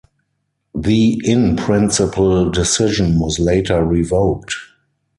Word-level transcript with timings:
The 0.73 1.21
in-principle 1.23 2.49
decision 2.49 3.19
was 3.19 3.37
later 3.37 3.83
revoked. 3.85 4.55